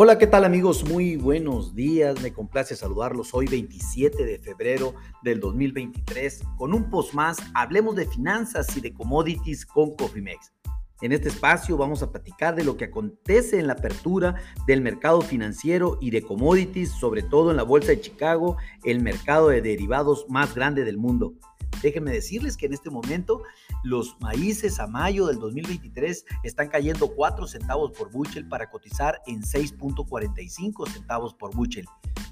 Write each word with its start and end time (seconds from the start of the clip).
Hola, 0.00 0.16
¿qué 0.16 0.28
tal 0.28 0.44
amigos? 0.44 0.88
Muy 0.88 1.16
buenos 1.16 1.74
días. 1.74 2.22
Me 2.22 2.32
complace 2.32 2.76
saludarlos 2.76 3.34
hoy 3.34 3.46
27 3.46 4.24
de 4.24 4.38
febrero 4.38 4.94
del 5.24 5.40
2023 5.40 6.44
con 6.56 6.72
un 6.72 6.88
post 6.88 7.14
más. 7.14 7.38
Hablemos 7.52 7.96
de 7.96 8.06
finanzas 8.06 8.76
y 8.76 8.80
de 8.80 8.94
commodities 8.94 9.66
con 9.66 9.96
Cofimex. 9.96 10.52
En 11.00 11.10
este 11.10 11.30
espacio 11.30 11.76
vamos 11.76 12.04
a 12.04 12.12
platicar 12.12 12.54
de 12.54 12.62
lo 12.62 12.76
que 12.76 12.84
acontece 12.84 13.58
en 13.58 13.66
la 13.66 13.72
apertura 13.72 14.36
del 14.68 14.82
mercado 14.82 15.20
financiero 15.20 15.98
y 16.00 16.10
de 16.12 16.22
commodities, 16.22 16.92
sobre 16.92 17.24
todo 17.24 17.50
en 17.50 17.56
la 17.56 17.64
Bolsa 17.64 17.88
de 17.88 18.00
Chicago, 18.00 18.56
el 18.84 19.02
mercado 19.02 19.48
de 19.48 19.62
derivados 19.62 20.26
más 20.28 20.54
grande 20.54 20.84
del 20.84 20.96
mundo. 20.96 21.34
Déjenme 21.82 22.12
decirles 22.12 22.56
que 22.56 22.66
en 22.66 22.72
este 22.72 22.90
momento 22.90 23.42
los 23.82 24.16
maíces 24.20 24.80
a 24.80 24.86
mayo 24.86 25.26
del 25.26 25.38
2023 25.38 26.24
están 26.42 26.68
cayendo 26.68 27.08
4 27.14 27.46
centavos 27.46 27.92
por 27.92 28.10
bushel 28.10 28.48
para 28.48 28.70
cotizar 28.70 29.20
en 29.26 29.42
6.45 29.42 30.88
centavos 30.90 31.34
por 31.34 31.54
bushel. 31.54 31.86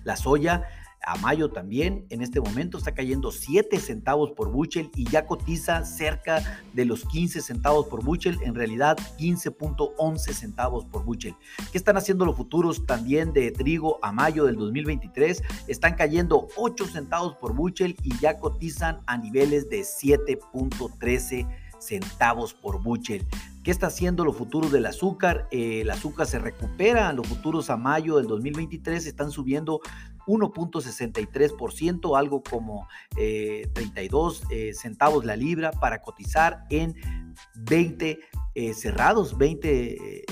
La 0.04 0.16
soya 0.16 0.64
a 1.05 1.16
mayo 1.18 1.50
también, 1.50 2.06
en 2.10 2.23
este 2.23 2.41
momento 2.41 2.78
está 2.78 2.92
cayendo 2.95 3.30
7 3.30 3.78
centavos 3.78 4.32
por 4.32 4.50
bushel 4.50 4.91
y 4.95 5.09
ya 5.09 5.27
cotiza 5.27 5.84
cerca 5.84 6.62
de 6.73 6.84
los 6.84 7.04
15 7.04 7.41
centavos 7.41 7.87
por 7.87 8.04
bushel, 8.04 8.38
en 8.42 8.54
realidad 8.54 8.96
15.11 9.18 10.18
centavos 10.32 10.84
por 10.84 11.04
bushel. 11.04 11.34
¿Qué 11.70 11.78
están 11.78 11.96
haciendo 11.96 12.24
los 12.24 12.37
futuros 12.37 12.87
también 12.87 13.32
de 13.32 13.51
trigo 13.52 13.98
a 14.02 14.12
mayo 14.12 14.45
del 14.45 14.56
2023? 14.56 15.42
Están 15.68 15.95
cayendo 15.95 16.48
8 16.56 16.87
centavos 16.87 17.37
por 17.37 17.54
bushel 17.54 17.96
y 18.02 18.16
ya 18.18 18.38
cotizan 18.38 19.01
a 19.06 19.16
niveles 19.16 19.68
de 19.70 19.80
7.13 19.80 21.46
centavos 21.78 22.54
por 22.54 22.82
bushel. 22.82 23.26
¿Qué 23.66 23.73
está 23.73 23.88
haciendo 23.88 24.24
los 24.24 24.37
futuros 24.37 24.71
del 24.71 24.87
azúcar? 24.87 25.49
Eh, 25.51 25.80
el 25.80 25.90
azúcar 25.90 26.29
se 26.29 26.38
recupera, 26.38 27.13
los 27.13 27.27
futuros 27.27 27.68
a 27.68 27.77
mayo 27.77 28.18
del 28.18 28.29
2023 28.29 29.04
están 29.04 29.32
subiendo 29.32 29.80
1.63%, 30.29 32.16
algo 32.16 32.45
como 32.45 32.87
32 33.16 34.43
eh, 34.43 34.68
eh, 34.68 34.73
centavos 34.73 35.24
la 35.24 35.35
libra 35.35 35.73
para 35.73 36.01
cotizar 36.01 36.63
en 36.71 36.95
20 37.57 38.21
cerrados, 38.73 39.37
20 39.37 40.24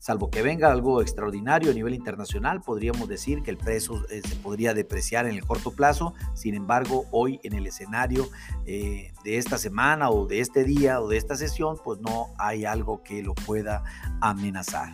Salvo 0.00 0.30
que 0.30 0.40
venga 0.40 0.72
algo 0.72 1.02
extraordinario 1.02 1.70
a 1.70 1.74
nivel 1.74 1.92
internacional, 1.92 2.62
podríamos 2.62 3.06
decir 3.06 3.42
que 3.42 3.50
el 3.50 3.58
precio 3.58 4.02
eh, 4.08 4.22
se 4.26 4.34
podría 4.36 4.72
depreciar 4.72 5.26
en 5.26 5.34
el 5.34 5.44
corto 5.44 5.72
plazo. 5.72 6.14
Sin 6.32 6.54
embargo, 6.54 7.04
hoy 7.10 7.38
en 7.42 7.52
el 7.52 7.66
escenario 7.66 8.26
eh, 8.64 9.12
de 9.24 9.36
esta 9.36 9.58
semana 9.58 10.08
o 10.08 10.26
de 10.26 10.40
este 10.40 10.64
día 10.64 11.02
o 11.02 11.08
de 11.08 11.18
esta 11.18 11.36
sesión, 11.36 11.76
pues 11.84 12.00
no 12.00 12.28
hay 12.38 12.64
algo 12.64 13.02
que 13.02 13.22
lo 13.22 13.34
pueda 13.34 13.84
amenazar. 14.22 14.90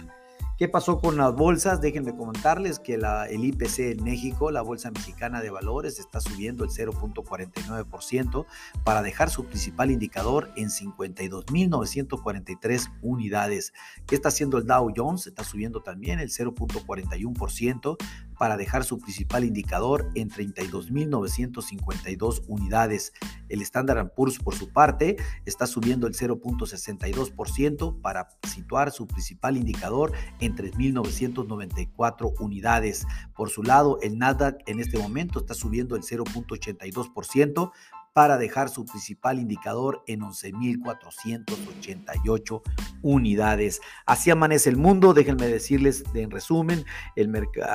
¿Qué 0.58 0.68
pasó 0.68 1.00
con 1.00 1.18
las 1.18 1.34
bolsas? 1.34 1.82
Déjenme 1.82 2.16
comentarles 2.16 2.78
que 2.78 2.94
el 2.94 3.44
IPC 3.44 3.90
en 3.90 4.02
México, 4.04 4.50
la 4.50 4.62
Bolsa 4.62 4.90
Mexicana 4.90 5.42
de 5.42 5.50
Valores, 5.50 5.98
está 5.98 6.18
subiendo 6.18 6.64
el 6.64 6.70
0.49% 6.70 8.46
para 8.82 9.02
dejar 9.02 9.28
su 9.28 9.44
principal 9.44 9.90
indicador 9.90 10.50
en 10.56 10.70
52.943 10.70 12.90
unidades. 13.02 13.74
¿Qué 14.06 14.14
está 14.14 14.28
haciendo 14.28 14.56
el 14.56 14.66
Dow 14.66 14.90
Jones? 14.96 15.26
Está 15.26 15.44
subiendo 15.44 15.82
también 15.82 16.20
el 16.20 16.30
0.41% 16.30 17.98
para 18.38 18.56
dejar 18.56 18.84
su 18.84 18.98
principal 18.98 19.44
indicador 19.44 20.10
en 20.14 20.30
32.952 20.30 22.44
unidades. 22.48 23.12
El 23.48 23.62
Standard 23.62 24.12
Poor's, 24.14 24.38
por 24.38 24.54
su 24.54 24.72
parte, 24.72 25.16
está 25.44 25.66
subiendo 25.66 26.06
el 26.06 26.14
0.62% 26.14 28.00
para 28.00 28.28
situar 28.48 28.92
su 28.92 29.06
principal 29.06 29.56
indicador 29.56 30.12
en 30.40 30.56
3.994 30.56 32.34
unidades. 32.40 33.06
Por 33.34 33.50
su 33.50 33.62
lado, 33.62 33.98
el 34.02 34.18
Nasdaq 34.18 34.62
en 34.66 34.80
este 34.80 34.98
momento 34.98 35.38
está 35.38 35.54
subiendo 35.54 35.96
el 35.96 36.02
0.82% 36.02 37.72
para 38.16 38.38
dejar 38.38 38.70
su 38.70 38.86
principal 38.86 39.38
indicador 39.38 40.02
en 40.06 40.22
11.488 40.22 42.62
unidades. 43.02 43.82
Así 44.06 44.30
amanece 44.30 44.70
el 44.70 44.78
mundo. 44.78 45.12
Déjenme 45.12 45.48
decirles 45.48 46.02
en 46.14 46.30
resumen, 46.30 46.86
el, 47.14 47.30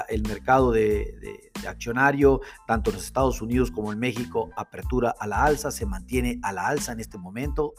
el 0.10 0.24
mercado 0.24 0.72
de, 0.72 1.52
de, 1.62 1.68
accionario, 1.68 2.42
tanto 2.66 2.90
en 2.90 2.96
los 2.96 3.06
Estados 3.06 3.40
Unidos 3.44 3.70
como 3.70 3.94
en 3.94 4.00
México, 4.00 4.50
apertura 4.58 5.14
a 5.20 5.28
la 5.28 5.44
alza, 5.44 5.70
se 5.70 5.86
mantiene 5.86 6.40
a 6.42 6.54
la 6.54 6.70
alza 6.70 6.94
en 6.94 7.02
este 7.02 7.20
momento. 7.20 7.76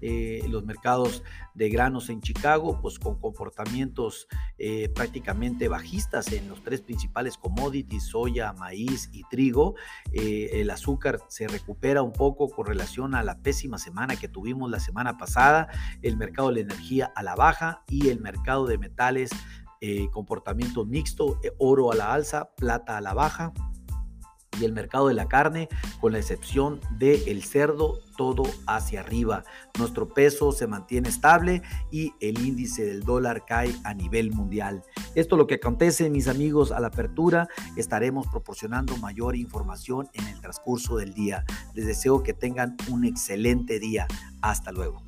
Eh, 0.00 0.44
los 0.48 0.64
mercados 0.64 1.22
de 1.54 1.68
granos 1.68 2.08
en 2.08 2.20
Chicago, 2.20 2.78
pues 2.80 2.98
con 2.98 3.18
comportamientos 3.20 4.28
eh, 4.58 4.88
prácticamente 4.94 5.68
bajistas 5.68 6.32
en 6.32 6.48
los 6.48 6.62
tres 6.62 6.82
principales 6.82 7.36
commodities, 7.36 8.04
soya, 8.04 8.52
maíz 8.52 9.10
y 9.12 9.24
trigo. 9.24 9.74
Eh, 10.12 10.50
el 10.54 10.70
azúcar 10.70 11.20
se 11.28 11.48
recupera 11.48 12.02
un 12.02 12.12
poco 12.12 12.48
con 12.48 12.66
relación 12.66 13.14
a 13.14 13.22
la 13.22 13.38
pésima 13.38 13.78
semana 13.78 14.16
que 14.16 14.28
tuvimos 14.28 14.70
la 14.70 14.80
semana 14.80 15.18
pasada, 15.18 15.68
el 16.02 16.16
mercado 16.16 16.48
de 16.48 16.54
la 16.54 16.60
energía 16.60 17.12
a 17.14 17.22
la 17.22 17.34
baja 17.34 17.82
y 17.88 18.08
el 18.08 18.20
mercado 18.20 18.66
de 18.66 18.78
metales 18.78 19.30
comportamiento 20.10 20.84
mixto, 20.84 21.40
oro 21.56 21.92
a 21.92 21.94
la 21.94 22.12
alza, 22.12 22.50
plata 22.56 22.96
a 22.96 23.00
la 23.00 23.14
baja 23.14 23.52
y 24.60 24.64
el 24.64 24.72
mercado 24.72 25.08
de 25.08 25.14
la 25.14 25.28
carne, 25.28 25.68
con 26.00 26.12
la 26.12 26.18
excepción 26.18 26.80
del 26.98 27.28
el 27.28 27.44
cerdo, 27.44 28.00
todo 28.16 28.42
hacia 28.66 29.00
arriba. 29.00 29.44
Nuestro 29.78 30.08
peso 30.08 30.52
se 30.52 30.66
mantiene 30.66 31.08
estable 31.08 31.62
y 31.90 32.12
el 32.20 32.38
índice 32.44 32.84
del 32.84 33.02
dólar 33.02 33.44
cae 33.46 33.74
a 33.84 33.94
nivel 33.94 34.32
mundial. 34.32 34.82
Esto 35.14 35.36
es 35.36 35.38
lo 35.38 35.46
que 35.46 35.54
acontece, 35.54 36.10
mis 36.10 36.28
amigos, 36.28 36.72
a 36.72 36.80
la 36.80 36.88
apertura. 36.88 37.48
Estaremos 37.76 38.26
proporcionando 38.26 38.96
mayor 38.96 39.36
información 39.36 40.08
en 40.12 40.26
el 40.26 40.40
transcurso 40.40 40.96
del 40.96 41.14
día. 41.14 41.44
Les 41.74 41.86
deseo 41.86 42.22
que 42.22 42.34
tengan 42.34 42.76
un 42.90 43.04
excelente 43.04 43.78
día. 43.78 44.06
Hasta 44.42 44.72
luego. 44.72 45.07